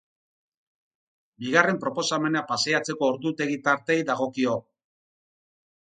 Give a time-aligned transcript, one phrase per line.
[1.43, 4.61] Bigarren proposamena paseatzeko ordutegi tarteei dagokio.